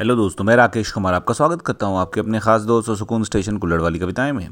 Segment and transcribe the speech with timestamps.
[0.00, 3.24] Hello दोस्तों, मैं राकेश कुमार आपका स्वागत करता हूँ आपके अपने खास दोस्त और सुकून
[3.24, 4.48] स्टेशन कुल्लड़ वाली कविताएँ में।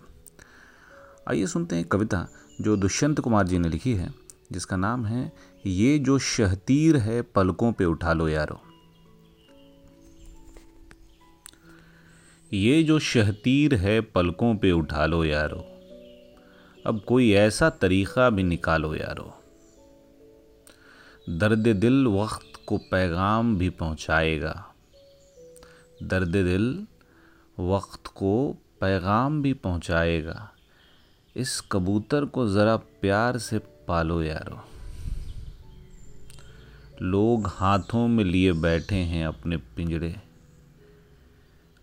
[1.28, 2.28] आइए सुनते हैं कविता
[2.60, 4.14] जो दुष्यंत कुमार जी ने लिखी है,
[4.52, 5.32] जिसका नाम है,
[5.66, 8.60] ये जो शहतीर है, पलकों पे उठा लो यारो।
[12.52, 15.65] ये जो शहतीर है, पलकों पे उठा लो यारो।
[16.87, 19.34] अब कोई ऐसा तरीक़ा भी निकालो यारो।
[21.30, 24.65] दर्द दिल वक्त को पैगाम भी पहुंचाएगा।
[26.02, 26.87] दर्द दिल
[27.59, 30.51] वक्त को पैगाम भी पहुंचाएगा।
[31.37, 34.65] इस कबूतर को ज़रा प्यार से पालो यारो।
[37.02, 40.16] लोग हाथों में लिए बैठे हैं अपने पिंजरे।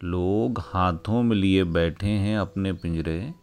[0.03, 3.33] लोग हाथों में लिए बैठे हैं अपने पिंजरे।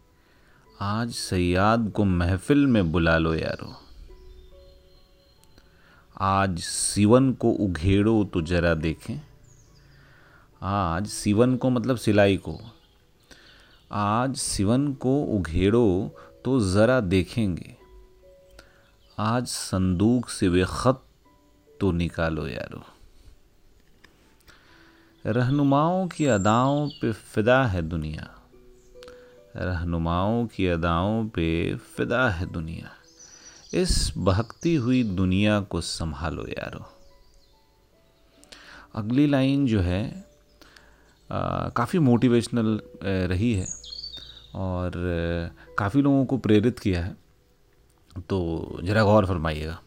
[0.81, 3.75] आज सयाद को महफिल में बुला लो यारो।
[6.19, 9.32] आज सिवन को उघेड़ो तो जरा देखें।
[10.65, 12.59] आज सिवन को मतलब सिलाई को।
[13.91, 17.77] आज सिवन को उघेड़ो तो ज़रा देखेंगे।
[19.19, 21.03] आज संदूक से वे ख़त
[21.81, 22.83] तो निकालो यारो।
[25.25, 28.35] रहनुमाओं की अदाओं पे फ़िदा है दुनिया।
[29.55, 32.91] रहनुमाओं की अदाओं पे फ़िदा है दुनिया।
[33.73, 36.85] इस बहकती हुई दुनिया को संभालो यारो।
[38.95, 40.32] अगली लाइन जो है
[41.77, 43.67] काफ़ी मोटिवेशनल रही है
[44.55, 44.91] और
[45.79, 47.15] काफ़ी लोगों को प्रेरित किया है।
[48.29, 49.79] तो ज़रा गौर फरमाइएगा।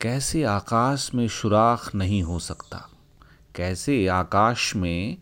[0.00, 2.88] कैसे आकाश में सुराख नहीं हो सकता?
[3.56, 5.16] कैसे आकाश में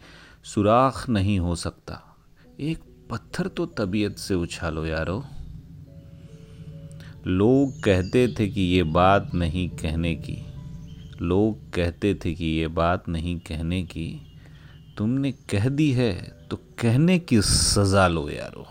[0.45, 2.17] सुराख नहीं हो सकता?
[2.61, 2.79] एक
[3.11, 5.25] पत्थर तो तबीयत से उछालो यारो।
[7.27, 10.39] लोग कहते थे कि ये बात नहीं कहने की।
[11.21, 14.30] लोग कहते थे कि ये बात नहीं कहने की।
[14.97, 16.13] तुमने कह दी है
[16.51, 18.67] तो कहने की सज़ा लो यारो।